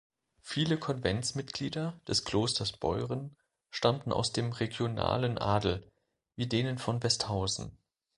[0.41, 3.37] Viele Konventsmitglieder des Klosters Beuren
[3.69, 5.87] stammten aus dem regionalen Adel,
[6.35, 7.77] wie denen von Westhausen.